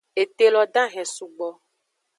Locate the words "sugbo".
1.15-1.49